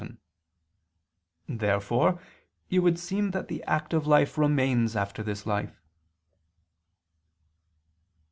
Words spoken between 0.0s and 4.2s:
vii). Therefore it would seem that the active